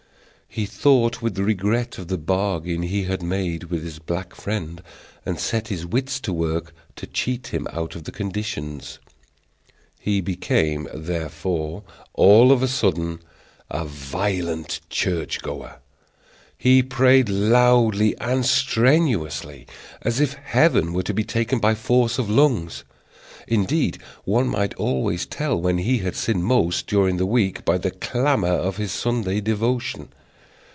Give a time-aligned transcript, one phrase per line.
[0.53, 4.81] He thought with regret of the bargain he had made with his black friend,
[5.25, 8.99] and set his wits to work to cheat him out of the conditions.
[9.97, 11.83] He became, therefore,
[12.13, 13.21] all of a sudden,
[13.69, 15.79] a violent church goer.
[16.57, 19.67] He prayed loudly and strenuously,
[20.01, 22.83] as if heaven were to be taken by force of lungs.
[23.47, 27.91] Indeed, one might always tell when he had sinned most during the week by the
[27.91, 30.09] clamor of his Sunday devotion.